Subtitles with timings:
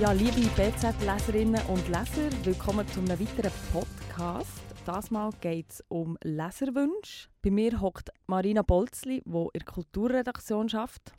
[0.00, 4.60] Ja, liebe BZ-Leserinnen und Leser, willkommen zu einem weiteren Podcast.
[4.84, 7.28] Das Mal geht es um Leserwünsche.
[7.42, 11.12] Bei mir hockt Marina Bolzli, die in der Kulturredaktion arbeitet,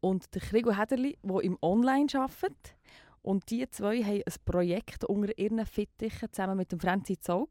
[0.00, 2.76] und der Krigo Hederli, der im Online arbeitet.
[3.22, 7.50] Und die zwei haben ein Projekt unter ihren Fittichen zusammen mit dem Franzi Zog.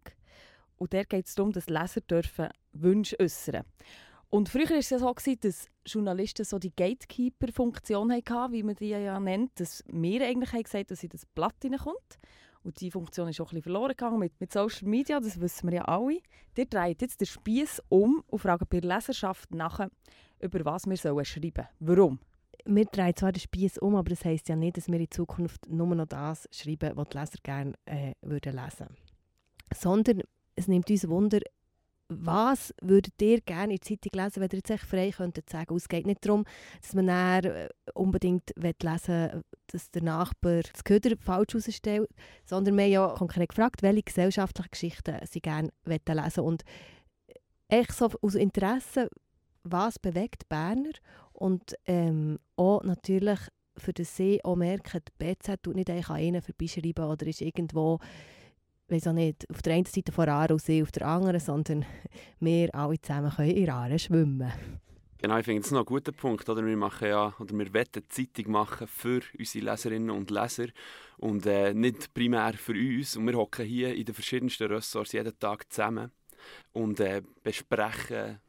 [0.75, 3.63] Und der geht es darum, dass Leser dürfen Wünsche äußern
[4.29, 8.89] Und früher war es ja so, dass Journalisten so die Gatekeeper-Funktion hatten, wie man die
[8.89, 12.19] ja nennt, dass wir eigentlich haben gesagt dass in das Blatt hineinkommt.
[12.63, 15.69] Und diese Funktion ist auch ein bisschen verloren gegangen mit, mit Social Media, das wissen
[15.69, 16.19] wir ja alle.
[16.57, 19.87] Der dreht jetzt den Spieß um und fragt bei der Leserschaft nach,
[20.41, 21.67] über was wir sollen schreiben.
[21.79, 22.19] Warum?
[22.65, 25.69] Wir drehen zwar den Spieß um, aber das heisst ja nicht, dass wir in Zukunft
[25.69, 28.87] nur noch das schreiben, was die Leser gerne äh, würden lesen
[29.73, 30.23] Sondern
[30.57, 31.39] es nimmt uns Wunder,
[32.09, 35.75] was würdet ihr gerne in der Zeitung lesen, wenn ihr jetzt frei könntet sagen?
[35.75, 36.45] Es geht nicht darum,
[36.81, 42.09] dass man äh, unbedingt lesen will, dass der Nachbar das Köder falsch herausstellt,
[42.45, 46.63] sondern wir haben ja konkret gefragt, welche gesellschaftlichen Geschichten sie gerne lesen Und
[47.67, 49.09] echt so aus Interesse,
[49.63, 50.91] was bewegt Berner
[51.33, 53.39] und ähm, auch natürlich
[53.77, 57.41] für das See auch merken, die BZ tut nicht einfach an ihnen vorbeischreiben oder ist
[57.41, 57.99] irgendwo
[58.89, 61.85] weiß auch nicht, auf der einen Seite von Aare See, auf der anderen, sondern
[62.39, 64.51] wir alle zusammen können in Aare schwimmen.
[65.19, 66.47] Genau, ich finde es noch ein guter Punkt.
[66.47, 66.63] Oder?
[66.63, 70.67] Wir, machen ja, oder wir wollen Zeitung machen für unsere Leserinnen und Leser
[71.17, 73.17] und äh, nicht primär für uns.
[73.17, 76.11] Und wir hocken hier in den verschiedensten Ressorts jeden Tag zusammen
[76.71, 78.39] und äh, besprechen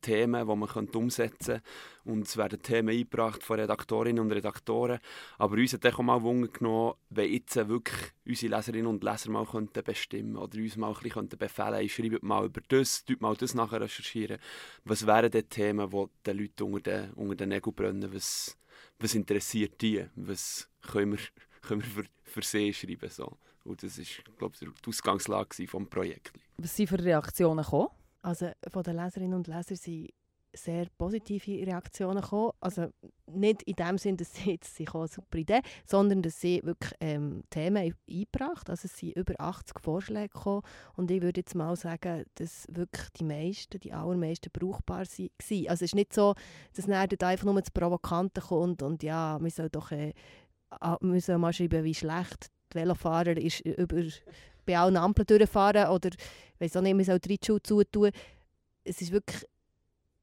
[0.00, 1.62] Themen, die man umsetzen könnte.
[2.04, 4.98] Und es werden Themen eingebracht von Redaktorinnen und Redaktoren.
[5.36, 9.44] Aber uns hat auch mal Wunder genommen, wenn jetzt wirklich unsere Leserinnen und Leser mal
[9.44, 13.54] könnten bestimmen oder uns mal ein bisschen befehlen könnten, schreibt mal über das, mal das
[13.54, 14.38] nachher recherchieren.
[14.84, 18.14] Was wären die Themen, die den Leuten unter den, unter den Nägeln brennen?
[18.14, 18.56] Was,
[18.98, 20.06] was interessiert die?
[20.16, 21.18] Was können wir,
[21.62, 23.10] können wir für, für sie schreiben?
[23.10, 23.36] So.
[23.64, 24.04] Und das war,
[24.38, 26.32] glaube ich, die Ausgangslage des Projekts.
[26.56, 27.88] Was sind für Reaktionen gekommen?
[28.28, 30.10] Also von den Leserinnen und Lesern sind
[30.54, 32.52] sehr positive Reaktionen gekommen.
[32.60, 32.88] Also
[33.26, 36.92] nicht in dem Sinn, dass sie jetzt sich eine super Idee, sondern dass sie wirklich
[37.00, 40.60] ähm, Themen eingebracht Also es sind über 80 Vorschläge gekommen
[40.96, 45.68] und ich würde jetzt mal sagen, dass wirklich die meisten, die allermeisten brauchbar waren.
[45.68, 46.34] Also es ist nicht so,
[46.74, 50.12] dass dann einfach nur das Provokante kommt und ja, wir sollen doch äh,
[51.00, 54.02] wir sollen mal schreiben, wie schlecht die Velofahrer ist über
[54.68, 56.10] bei allen Ampeln durchfahren oder
[56.58, 58.10] weiß auch nicht, man soll die Schuhe zutun.
[58.84, 59.44] Es ist wirklich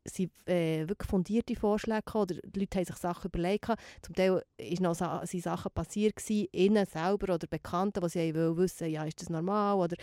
[0.08, 3.72] sind äh, wirklich fundierte Vorschläge gekommen, oder die Leute haben sich Sachen überlegt.
[4.04, 8.36] Zum Teil sind noch Sa sind Sachen passiert gewesen, ihnen selber oder Bekannten, wo sie
[8.36, 9.78] wollen wissen, ja, ist das normal?
[9.78, 9.96] Oder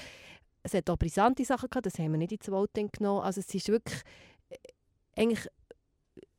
[0.64, 3.22] es hat auch brisante Sachen gehabt, das haben wir nicht ins Voting genommen.
[3.22, 4.00] Also es ist wirklich
[4.48, 4.56] äh,
[5.16, 5.47] eigentlich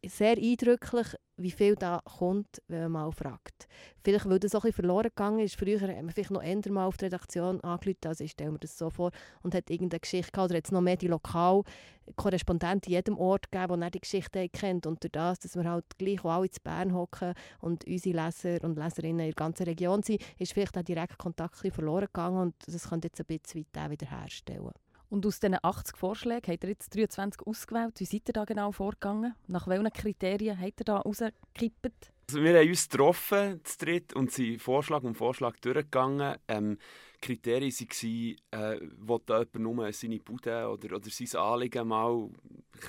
[0.05, 3.67] sehr eindrücklich, wie viel da kommt, wenn man mal fragt.
[4.03, 5.55] Vielleicht, weil das auch ein bisschen verloren gegangen ist.
[5.55, 8.59] Früher haben wir vielleicht noch eher mal auf die Redaktion angerufen, also ich stelle mir
[8.59, 9.11] das so vor,
[9.41, 13.51] und hat irgendeine Geschichte gehabt, oder hat es noch mehr die Lokalkorrespondenten in jedem Ort
[13.51, 14.85] gegeben, die die Geschichte kennt.
[14.85, 18.63] Und durch das, dass wir halt gleich auch alle in Bern hocken und unsere Leser
[18.63, 22.55] und Leserinnen in der ganzen Region sind, ist vielleicht der direkte Kontakt verloren gegangen und
[22.67, 24.71] das könnte jetzt ein bisschen weit wieder herstellen.
[25.13, 27.99] Und aus diesen 80 Vorschlägen habt ihr jetzt 23 ausgewählt.
[27.99, 29.35] Wie seid ihr da genau vorgegangen?
[29.45, 32.11] Nach welchen Kriterien habt ihr da rausgekippt?
[32.29, 36.37] Also wir haben uns getroffen, zu dritt, und sind Vorschlag um Vorschlag durchgegangen.
[36.47, 36.79] Ähm,
[37.21, 42.31] Kriterien waren, äh, will jemand nur seine Bude oder, oder sein Anliegen mal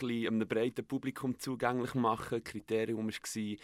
[0.00, 2.42] ein einem breiten Publikum zugänglich machen.
[2.42, 3.56] Kriterium war,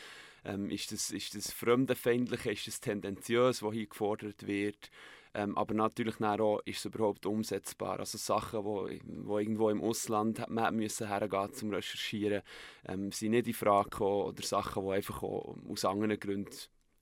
[0.45, 4.91] ähm, ist, das, ist das fremdenfeindlich, ist das tendenziös, was hier gefordert wird.
[5.33, 8.01] Ähm, aber natürlich auch, ist es überhaupt umsetzbar.
[8.01, 12.43] Also Sachen, wo, wo irgendwo im Ausland man müssen hergehen zum Recherchieren,
[12.87, 14.29] ähm, sind nicht in Frage gekommen.
[14.29, 16.57] Oder Sachen, die einfach aus anderen Gründen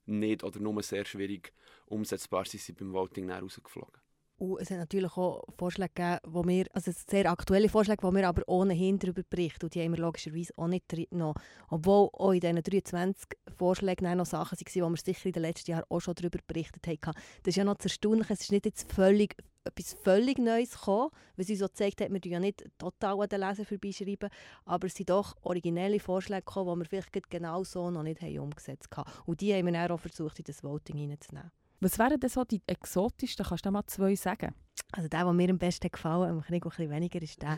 [0.05, 1.53] nicht oder nur sehr schwierig
[1.87, 4.08] umsetzbar sind, sind beim Voting rausgeflogen.
[4.39, 8.27] Und es hat natürlich auch Vorschläge gegeben, wo wir, also sehr aktuelle Vorschläge, die wir
[8.27, 9.65] aber ohnehin darüber berichten.
[9.65, 11.35] Und die haben wir logischerweise auch nicht genommen.
[11.69, 13.27] Obwohl auch in diesen 23
[13.57, 16.87] Vorschlägen noch Sachen waren, die wir sicher in den letzten Jahren auch schon darüber berichtet
[16.87, 17.15] haben.
[17.43, 18.29] Das ist ja noch erstaunlich.
[18.29, 22.21] Es ist nicht jetzt völlig, etwas völlig Neues gekommen, weil sie so gezeigt hat, wir
[22.23, 24.29] ja nicht total an den Leser vorbeischreiben,
[24.63, 28.39] aber es sind doch originelle Vorschläge gekommen, die wir vielleicht genau so noch nicht haben
[28.39, 29.11] umgesetzt haben.
[29.25, 31.51] Und die haben wir dann auch versucht, in das Voting hineinzunehmen.
[31.81, 33.45] Was wären denn so die exotischsten?
[33.45, 34.53] Kannst du mal zwei sagen?
[34.91, 37.57] Also der, der mir am besten gefallen hat, ein bisschen weniger, ist der.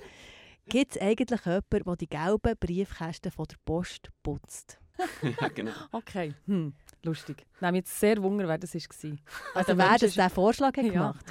[0.68, 4.80] Gibt es eigentlich jemanden, der die gelben Briefkästen von der Post putzt?
[5.42, 5.72] ja, genau.
[5.92, 6.74] Okay, hm.
[7.04, 7.46] lustig.
[7.60, 9.18] Nehme jetzt sehr Wunder, wer das war.
[9.56, 11.26] Also wer das den Vorschlag hat gemacht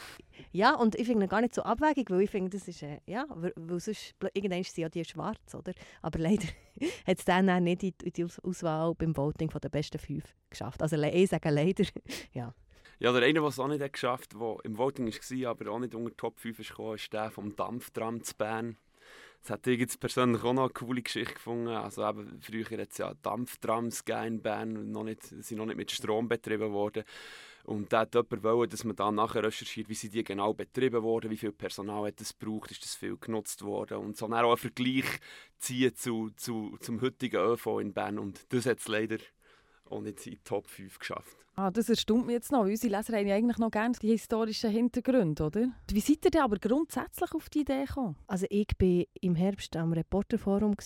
[0.53, 3.01] Ja, und ich finde ihn gar nicht so abwägig, weil ich finde, das ist, äh,
[3.07, 5.73] ja, weil, weil sonst, irgendwann sind ja die schwarz, oder?
[6.03, 6.49] Aber leider
[7.07, 10.83] hat es dann auch nicht in die Auswahl beim Voting von den besten fünf geschafft.
[10.83, 11.85] Also ich sage leider,
[12.33, 12.53] ja.
[13.01, 15.79] Ja, der eine, der es auch nicht geschafft hat, der im Voting war, aber auch
[15.79, 18.77] nicht unter Top 5 kam, ist der vom Dampftram zu Bern.
[19.41, 21.69] Das hätte ich persönlich auch noch eine coole Geschichte gefunden.
[21.69, 25.91] Also eben, früher hat es ja Dampftrams in Bern, noch nicht, sind noch nicht mit
[25.91, 27.05] Strom betrieben worden.
[27.65, 31.03] Und da hat jemand wollen, dass man dann nachher recherchiert, wie sie die genau betrieben
[31.03, 34.45] wurden, wie viel Personal hat es gebraucht, ist das viel genutzt worden und so dann
[34.45, 35.21] auch einen Vergleich
[35.59, 39.19] ziehen zu, zu, zum heutigen ÖV in Bern und das hat es leider
[39.91, 41.37] auch nicht in die Top 5 geschafft.
[41.57, 42.65] Ah, das erstaunt mich jetzt noch.
[42.65, 45.69] Unsere Leser haben ja eigentlich noch gerne die historischen Hintergründe, oder?
[45.91, 48.17] Wie seid ihr denn aber grundsätzlich auf die Idee gekommen?
[48.27, 50.77] Also ich war im Herbst am Reporterforum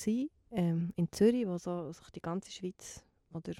[0.50, 3.52] ähm, in Zürich, wo so, sich die ganze Schweiz oder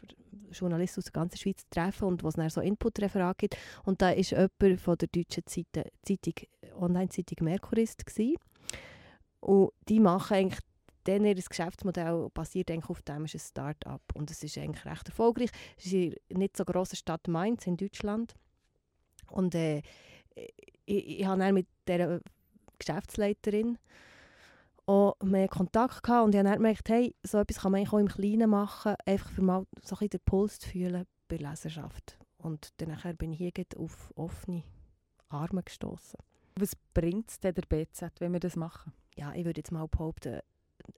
[0.53, 3.57] Journalisten aus der ganzen Schweiz treffen und wo es dann so Input-Referat gibt.
[3.85, 6.35] Und da war jemand von der deutschen Zeitung, Zeitung
[6.81, 8.07] Online-Zeitung Merkurist.
[8.07, 8.37] Gewesen.
[9.41, 10.61] Und die machen eigentlich
[11.05, 14.03] dann ihr Geschäftsmodell basiert eigentlich auf dem, ist ein Start-up.
[14.15, 15.51] Und es ist eigentlich recht erfolgreich.
[15.79, 18.35] Es ist in nicht so grossen Stadt Mainz in Deutschland.
[19.31, 19.83] Und äh,
[20.87, 22.21] ich, ich habe dann mit dieser
[22.79, 23.79] Geschäftsleiterin
[24.87, 27.95] auch mehr Kontakt gehabt und ich habe dann gemerkt, hey, so etwas kann man auch
[27.95, 32.19] im Kleinen machen, einfach für mal so ein den Puls zu fühlen bei der Leserschaft.
[32.37, 34.63] Und dann bin ich hier auf offene
[35.31, 36.19] Arme gestoßen.
[36.57, 38.93] Was bringt es denn der BZ, wenn wir das machen?
[39.17, 40.41] Ja, ich würde jetzt mal behaupten,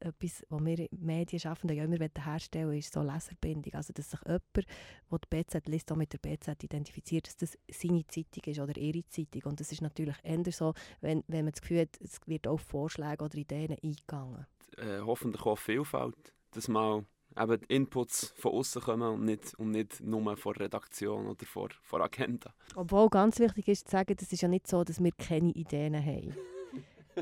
[0.00, 3.74] etwas, was wir Medienschaffenden ja immer herstellen wollen, ist so Leserbindung.
[3.74, 7.58] Also, dass sich jemand, der die BZ liest, auch mit der BZ identifiziert, dass das
[7.70, 9.42] seine Zeitung ist oder ihre Zeitung.
[9.44, 12.60] Und das ist natürlich eher so, wenn, wenn man das Gefühl hat, es wird auf
[12.62, 14.46] Vorschläge oder Ideen eingegangen.
[14.76, 17.04] Äh, hoffentlich auch Vielfalt, dass mal
[17.38, 22.02] eben Inputs von außen kommen und nicht, und nicht nur von Redaktion oder von, von
[22.02, 22.52] Agenda.
[22.74, 25.94] Obwohl ganz wichtig ist zu sagen, es ist ja nicht so, dass wir keine Ideen
[25.94, 26.34] haben.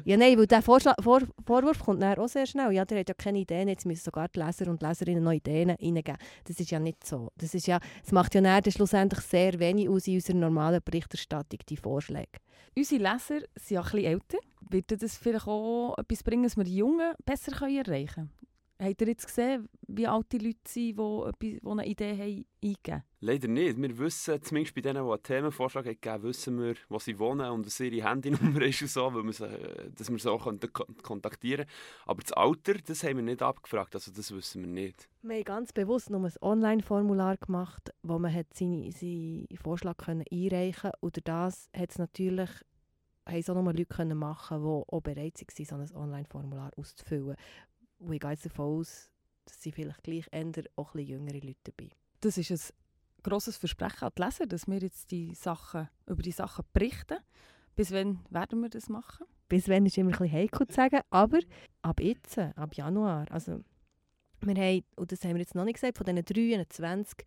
[0.05, 2.73] Ja, nein, weil der Vorschlag, Vor Vorwurf kommt dann auch sehr schnell.
[2.73, 5.71] Ja, der hat ja keine Ideen, jetzt müssen sogar die Leser und Leserinnen noch Ideen
[5.71, 6.17] reingeben.
[6.45, 7.31] Das ist ja nicht so.
[7.37, 11.61] Das, ist ja, das macht ja dann schlussendlich sehr wenig aus in unserer normalen Berichterstattung,
[11.69, 12.41] die Vorschläge.
[12.77, 14.39] Unsere Leser sind ja ein bisschen älter.
[14.69, 18.31] Wird das vielleicht auch etwas bringen, dass wir die Jungen besser erreichen können?
[18.81, 20.99] Habt ihr jetzt gesehen, wie alte Leute sind,
[21.41, 23.05] die, eine Idee haben, eingeben?
[23.21, 23.81] Leider nicht.
[23.81, 27.49] Wir wissen, zumindest bei denen, die einen Themenvorschlag haben gegeben wissen wir, wo sie wohnen
[27.51, 29.49] und was ihre Handynummer ist und so, weil wir sie,
[29.95, 30.45] dass wir sie auch
[31.03, 31.79] kontaktieren können.
[32.07, 35.09] Aber das Alter, das haben wir nicht abgefragt, also das wissen wir nicht.
[35.23, 40.25] Wir haben ganz bewusst nur ein Online-Formular gemacht, wo man hat seine, seinen Vorschlag können
[40.33, 41.21] einreichen konnte.
[41.21, 42.51] Und das hat es natürlich
[43.27, 47.37] haben es auch nur Leute können machen, die auch bereit waren, so ein Online-Formular auszufüllen.
[47.99, 49.11] Und ich gehe jetzt davon aus,
[49.45, 52.75] dass sie vielleicht gleich eher auch ein jüngere Leute dabei Das ist ein
[53.23, 57.19] grosses Versprechen an die Leser, dass wir jetzt die Sachen, über die Sachen berichten.
[57.77, 59.27] Bis wann werden wir das machen?
[59.49, 61.41] Bis wann ist immer ein bisschen heikel zu sagen, aber
[61.83, 63.27] ab jetzt, ab Januar.
[63.31, 63.63] Also
[64.41, 67.27] wir haben, und das haben wir jetzt noch nicht gesagt, von diesen 23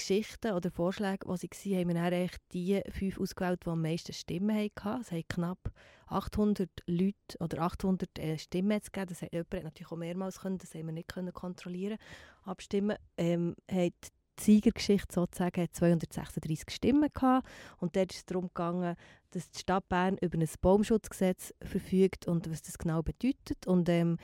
[0.00, 4.12] Geschichten oder Vorschlägen, die sie waren, haben wir dann die fünf ausgewählt, die am meisten
[4.12, 5.00] Stimmen hatten.
[5.00, 5.70] Es haben knapp
[6.06, 9.06] 800 Leute oder 800 äh, Stimmen gegeben.
[9.08, 11.98] Das hat jemand natürlich auch mehrmals können, das haben wir nicht können kontrollieren
[12.44, 12.96] abstimmen.
[13.18, 13.92] Ähm, hat
[14.38, 17.46] die Siegergeschichte sozusagen hat 236 Stimmen gehabt.
[17.78, 18.96] Und dort ist es darum gegangen,
[19.32, 23.66] dass die Stadt Bern über ein Baumschutzgesetz verfügt und was das genau bedeutet.
[23.66, 24.16] Und ähm,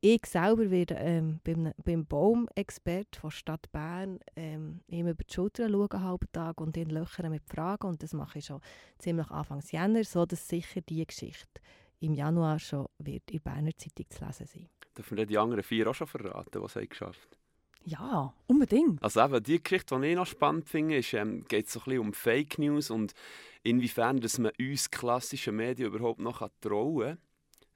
[0.00, 5.68] ich selber werde ähm, beim, beim Baumexpert von Stadt Bern ähm, ihm über die Schulter
[5.68, 7.88] schauen, einen halben Tag, und ihn löchern mit Fragen.
[7.88, 8.60] Und das mache ich schon
[8.98, 11.60] ziemlich Anfang Jänner, so dass sicher diese Geschichte
[12.00, 14.68] im Januar schon wird in der Berner Zeitung zu lesen sein.
[14.96, 17.38] Dürfen wir die anderen vier auch schon verraten, was sie geschafft
[17.84, 19.02] Ja, unbedingt.
[19.02, 22.00] Also eben, die Geschichte, die ich noch spannend finde, ist, ähm, geht so ein bisschen
[22.00, 23.14] um Fake News und
[23.62, 27.18] inwiefern dass man uns klassischen Medien überhaupt noch trauen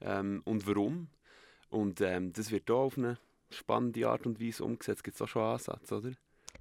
[0.00, 1.08] kann ähm, und warum.
[1.72, 3.18] Und ähm, das wird hier auf eine
[3.50, 5.02] spannende Art und Weise umgesetzt.
[5.02, 6.10] Gibt es auch schon einen Ansatz, oder?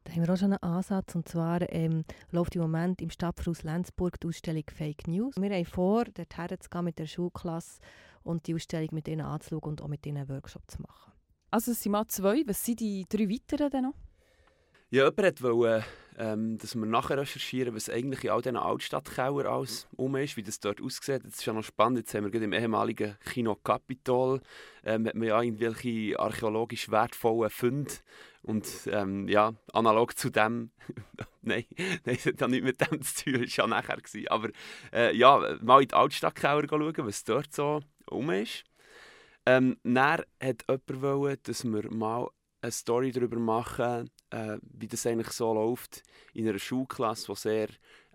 [0.05, 1.15] Da haben wir auch schon einen Ansatz.
[1.15, 5.35] Und zwar ähm, läuft im Moment im Stadthaus Lenzburg die Ausstellung Fake News.
[5.37, 7.81] Wir haben vor, dorthin zu gehen mit der Schulklasse
[8.23, 11.11] und die Ausstellung mit ihnen anzuschauen und auch mit ihnen einen Workshop zu machen.
[11.51, 12.43] Also es sind mal zwei.
[12.45, 13.95] Was sind die drei weiteren denn noch?
[14.91, 15.85] Ja, jemand wollte,
[16.17, 20.43] ähm, dass wir nachher recherchieren, was eigentlich in all diesen Altstadtkeller alles um ist, wie
[20.43, 21.23] das dort aussieht.
[21.23, 21.99] Das ist ja noch spannend.
[21.99, 24.41] Jetzt haben wir gerade im ehemaligen Kino Capitol
[24.83, 27.91] ähm, hat man ja irgendwelche archäologisch wertvollen Funde.
[28.43, 30.71] Und ähm, ja, analog zu dem,
[31.41, 33.97] nein, nein, das hat nicht mit dem zu tun, das war ja nachher.
[33.97, 34.27] Gewesen.
[34.29, 34.49] Aber
[34.91, 38.63] äh, ja, mal in die Altstadtkeller schauen, was dort so um ist.
[39.45, 42.29] Ähm, dann hat jemand wollen, dass wir mal
[42.61, 47.67] eine Story darüber machen, äh, wie das eigentlich so läuft in einer Schulklasse, die sehr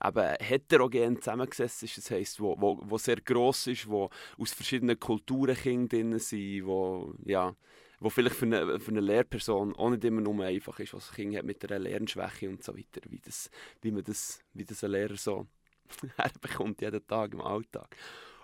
[0.05, 1.99] eben heterogen zusammengesetzt ist.
[1.99, 6.67] Das heisst, wo, wo, wo sehr gross ist, wo aus verschiedenen Kulturen Kinder drin sind,
[6.67, 7.55] wo, ja,
[8.01, 11.15] wo vielleicht für eine, für eine Lehrperson auch nicht immer nur einfach ist, was ein
[11.15, 14.85] Kind hat mit einer Lernschwäche und so weiter, wie, das, wie, man das, wie das
[14.85, 15.47] ein Lehrer so
[16.17, 17.97] herbekommt jeden Tag im Alltag.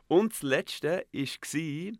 [0.09, 1.93] Und das Letzte war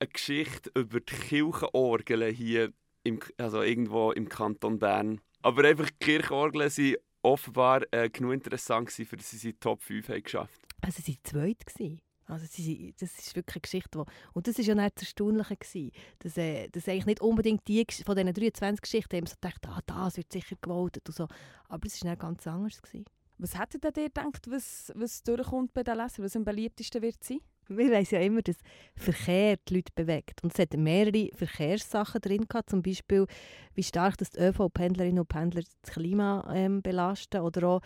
[0.00, 2.72] eine Geschichte über die Kirchenorgeln hier,
[3.04, 5.20] im, also irgendwo im Kanton Bern.
[5.42, 9.82] Aber einfach die Kirchenorgeln waren offenbar äh, genug interessant, gewesen, für dass sie die Top
[9.82, 12.00] 5 haben geschafft Also sie waren zweit.
[12.26, 15.56] Also sie, das ist wirklich eine Geschichte, wo, und das war ja nicht das Erstaunliche,
[15.56, 19.66] gewesen, dass, äh, dass eigentlich nicht unbedingt die von diesen 23 Geschichten haben so gedacht,
[19.66, 21.26] ah, das wird sicher gewollt und so.
[21.68, 22.82] Aber es war ganz anders.
[22.82, 23.06] Gewesen.
[23.38, 27.40] Was hättet ihr gedacht, was, was durchkommt bei den Lesern, was am beliebtesten wird sein?
[27.68, 28.56] Wir wissen ja immer, dass
[28.96, 30.42] Verkehr die Leute bewegt.
[30.42, 33.26] Und es hat mehrere Verkehrssachen drin gehabt, zum Beispiel,
[33.74, 37.80] wie stark das die ÖV-Pendlerinnen und Pendler das Klima ähm, belasten oder auch,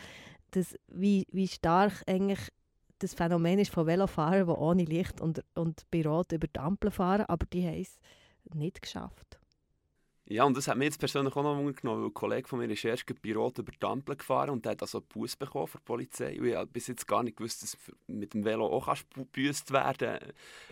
[0.53, 2.49] dass, wie, wie stark eigentlich
[3.01, 6.91] das Phänomen ist von Velofahrern, die ohne Licht und, und bei Rot über die Ampel
[6.91, 7.99] fahren, aber die haben es
[8.55, 9.42] nicht geschafft.
[10.33, 12.71] Ja, und das hat mich jetzt persönlich auch noch genommen, weil ein Kollege von mir
[12.71, 15.67] ist erst bei Rot über die Ampel gefahren und der hat also einen Bus bekommen
[15.67, 16.39] von der Polizei.
[16.43, 20.21] Ich habe bis jetzt gar nicht gewusst, dass mit dem Velo auch gebüßt werden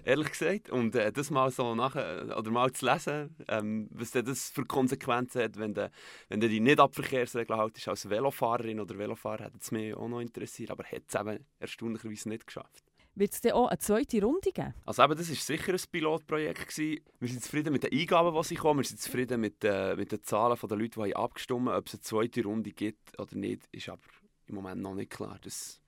[0.03, 0.71] ehrlich gesagt.
[0.71, 5.43] Und äh, das mal so nachher, oder mal zu lesen, ähm, was das für Konsequenzen
[5.43, 5.91] hat, wenn du,
[6.31, 10.21] wenn dich nicht ab Verkehrsregeln haltest als Velofahrerin oder Velofahrer, hat es mich auch noch
[10.21, 12.90] interessiert, aber hat es eben erstaunlicherweise nicht geschafft.
[13.21, 14.73] Wird es dann auch eine zweite Runde geben?
[14.87, 16.69] Also eben, das war sicher ein Pilotprojekt.
[16.69, 17.05] Gewesen.
[17.19, 18.81] Wir sind zufrieden mit den Eingaben, die sie kommen.
[18.81, 21.77] Wir sind zufrieden mit, äh, mit den Zahlen der Leute, die abgestimmt haben.
[21.77, 24.01] Ob es eine zweite Runde gibt oder nicht, ist aber
[24.47, 25.39] im Moment noch nicht klar.
[25.43, 25.83] Das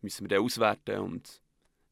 [0.00, 1.42] müssen wir dann auswerten und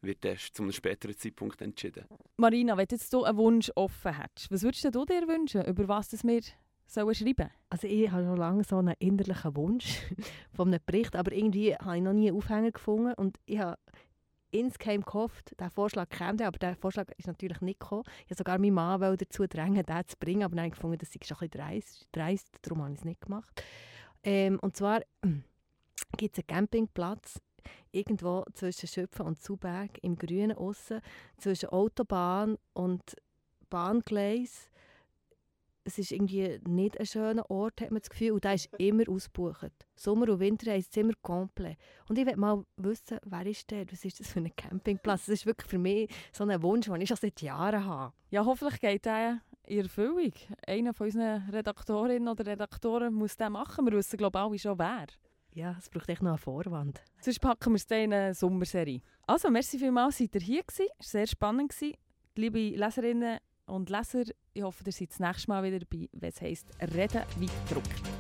[0.00, 2.06] wird erst zu einem späteren Zeitpunkt entschieden.
[2.38, 6.08] Marina, wenn jetzt du einen Wunsch offen hättest, was würdest du dir wünschen, über was
[6.08, 6.40] das wir
[6.86, 10.00] sollen schreiben Also ich habe schon lange so einen innerlichen Wunsch
[10.52, 13.76] von einem Bericht, aber irgendwie habe ich noch nie einen Aufhänger gefunden und ich habe
[14.50, 18.04] insgeheim gehofft, der Vorschlag käme, aber der Vorschlag ist natürlich nicht gekommen.
[18.24, 20.98] Ich habe sogar meinen Mann dazu drängen, den zu bringen, aber dann habe ich gefunden,
[20.98, 23.62] das ist ein bisschen dreist, darum habe ich es nicht gemacht.
[24.22, 25.02] Ähm, und zwar
[26.16, 27.40] gibt es einen Campingplatz
[27.90, 31.00] irgendwo zwischen Schöpfen und Zuberg im Grünen aussen,
[31.38, 33.16] zwischen Autobahn und
[33.70, 34.70] Bahngleis
[35.86, 38.32] es ist irgendwie nicht ein schöner Ort, hat man das Gefühl.
[38.32, 39.70] Und der ist immer ausgebucht.
[39.94, 41.78] Sommer und Winter ist es immer komplett.
[42.08, 43.90] Und ich will mal wissen, wer ist der?
[43.90, 45.26] Was ist das für ein Campingplatz?
[45.26, 48.12] Das ist wirklich für mich so ein Wunsch, den ich schon seit Jahren habe.
[48.30, 50.32] Ja, hoffentlich geht der in Erfüllung.
[50.66, 53.86] Einer von unseren Redaktorinnen oder Redaktoren muss das machen.
[53.86, 55.06] Wir wissen, glaube ich, alle schon, wer.
[55.54, 57.02] Ja, es braucht echt noch einen Vorwand.
[57.20, 59.00] Sonst packen wir es in eine Sommerserie.
[59.26, 60.86] Also, merci vielmals, seid ihr hier gewesen.
[60.98, 61.74] Es war sehr spannend.
[62.34, 66.40] Liebe Leserinnen und Leser, ich hoffe, ihr seid das nächste Mal wieder dabei, wenn es
[66.40, 68.15] heisst «Reden wie gedruckt».